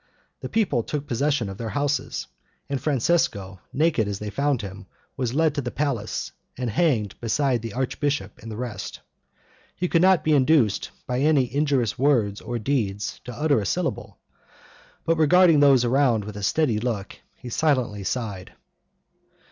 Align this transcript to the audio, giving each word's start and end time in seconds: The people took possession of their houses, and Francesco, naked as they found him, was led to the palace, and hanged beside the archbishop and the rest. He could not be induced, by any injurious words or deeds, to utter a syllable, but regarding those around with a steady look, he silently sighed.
The 0.39 0.49
people 0.49 0.81
took 0.81 1.05
possession 1.05 1.47
of 1.47 1.59
their 1.59 1.69
houses, 1.69 2.25
and 2.67 2.81
Francesco, 2.81 3.59
naked 3.71 4.07
as 4.07 4.17
they 4.17 4.31
found 4.31 4.63
him, 4.63 4.87
was 5.15 5.35
led 5.35 5.53
to 5.53 5.61
the 5.61 5.69
palace, 5.69 6.31
and 6.57 6.71
hanged 6.71 7.21
beside 7.21 7.61
the 7.61 7.73
archbishop 7.73 8.39
and 8.41 8.51
the 8.51 8.57
rest. 8.57 9.01
He 9.75 9.87
could 9.87 10.01
not 10.01 10.23
be 10.23 10.33
induced, 10.33 10.89
by 11.05 11.19
any 11.19 11.53
injurious 11.53 11.99
words 11.99 12.41
or 12.41 12.57
deeds, 12.57 13.21
to 13.25 13.31
utter 13.39 13.59
a 13.61 13.65
syllable, 13.67 14.17
but 15.05 15.17
regarding 15.19 15.59
those 15.59 15.85
around 15.85 16.25
with 16.25 16.35
a 16.35 16.41
steady 16.41 16.79
look, 16.79 17.19
he 17.35 17.49
silently 17.51 18.03
sighed. 18.03 18.53